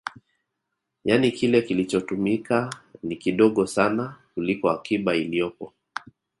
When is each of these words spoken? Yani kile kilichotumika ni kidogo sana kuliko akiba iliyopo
Yani 1.05 1.31
kile 1.33 1.61
kilichotumika 1.65 2.69
ni 3.03 3.15
kidogo 3.15 3.67
sana 3.67 4.15
kuliko 4.33 4.69
akiba 4.69 5.15
iliyopo 5.15 5.73